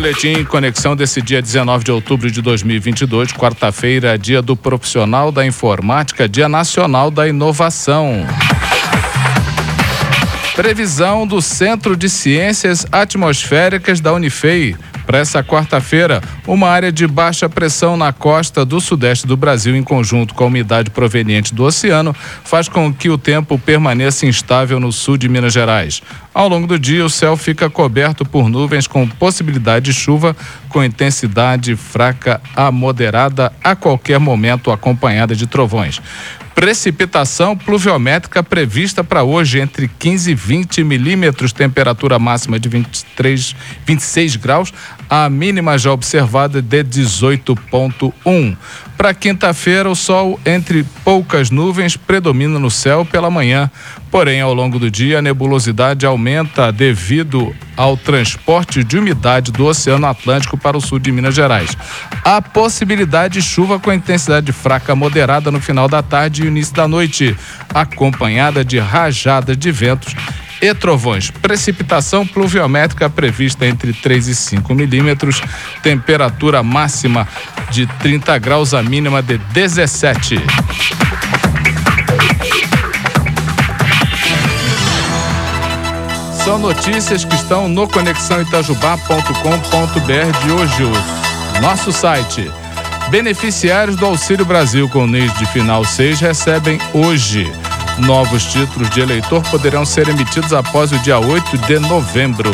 [0.00, 6.26] boletim Conexão desse dia 19 de outubro de 2022, quarta-feira, dia do profissional da informática,
[6.26, 8.26] dia nacional da inovação.
[10.60, 17.48] Previsão do Centro de Ciências Atmosféricas da Unifei para essa quarta-feira, uma área de baixa
[17.48, 22.14] pressão na costa do sudeste do Brasil, em conjunto com a umidade proveniente do oceano,
[22.44, 26.02] faz com que o tempo permaneça instável no sul de Minas Gerais.
[26.34, 30.36] Ao longo do dia, o céu fica coberto por nuvens com possibilidade de chuva
[30.68, 36.00] com intensidade fraca a moderada a qualquer momento, acompanhada de trovões.
[36.60, 44.36] Precipitação pluviométrica prevista para hoje entre 15 e 20 milímetros, temperatura máxima de 23, 26
[44.36, 44.70] graus,
[45.10, 48.56] a mínima já observada de 18,1.
[48.96, 53.68] Para quinta-feira, o sol entre poucas nuvens predomina no céu pela manhã.
[54.08, 60.06] Porém, ao longo do dia, a nebulosidade aumenta devido ao transporte de umidade do Oceano
[60.06, 61.76] Atlântico para o sul de Minas Gerais.
[62.22, 66.86] Há possibilidade de chuva com intensidade fraca moderada no final da tarde e início da
[66.86, 67.36] noite,
[67.72, 70.14] acompanhada de rajadas de ventos
[70.60, 71.30] e trovões.
[71.30, 75.40] Precipitação pluviométrica prevista entre 3 e 5 milímetros,
[75.82, 77.26] temperatura máxima
[77.70, 80.40] de 30 graus, a mínima de 17.
[86.44, 90.84] São notícias que estão no conexãoitajubá.com.br de hoje.
[91.60, 92.50] Nosso site.
[93.10, 97.50] Beneficiários do Auxílio Brasil com NIS de final 6 recebem hoje.
[98.06, 102.50] Novos títulos de eleitor poderão ser emitidos após o dia 8 de novembro.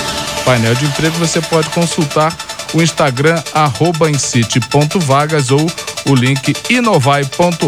[0.44, 2.37] painel de emprego, você pode consultar
[2.75, 5.67] o Instagram arroba incite.vagas ou
[6.07, 7.59] o link inovai.org.br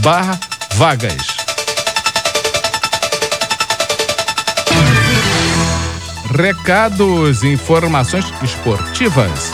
[0.00, 0.38] barra
[0.74, 1.26] vagas.
[6.36, 9.52] Recados e informações esportivas.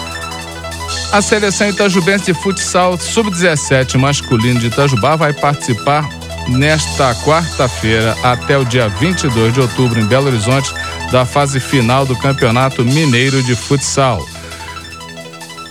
[1.12, 6.08] A seleção itajubense de futsal sub-17 masculino de Itajubá vai participar
[6.48, 10.72] nesta quarta-feira até o dia 22 de outubro em Belo Horizonte
[11.12, 14.26] da fase final do Campeonato Mineiro de Futsal.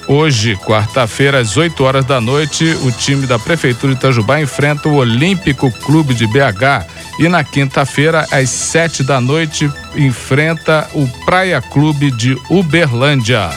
[0.07, 4.97] Hoje, quarta-feira, às 8 horas da noite, o time da Prefeitura de Itajubá enfrenta o
[4.97, 6.85] Olímpico Clube de BH.
[7.17, 13.49] E na quinta-feira, às 7 da noite, enfrenta o Praia Clube de Uberlândia.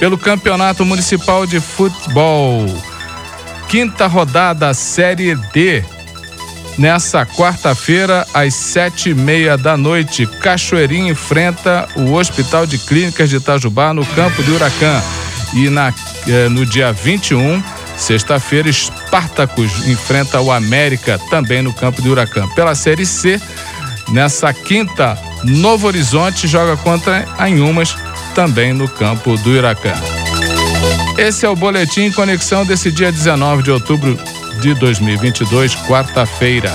[0.00, 2.64] Pelo Campeonato Municipal de Futebol.
[3.68, 5.84] Quinta rodada, Série D.
[6.78, 13.36] Nessa quarta-feira, às sete e meia da noite, Cachoeirinha enfrenta o Hospital de Clínicas de
[13.36, 15.02] Itajubá no campo de Huracan.
[15.54, 15.92] E na,
[16.28, 17.60] eh, no dia 21,
[17.96, 22.46] sexta-feira, Espartacus enfrenta o América também no campo de Huracan.
[22.50, 23.40] Pela Série C,
[24.10, 27.96] nessa quinta, Novo Horizonte joga contra Anhumas
[28.36, 30.00] também no campo do Huracan.
[31.16, 34.16] Esse é o boletim Conexão desse dia 19 de outubro
[34.58, 36.72] de 2022, quarta-feira.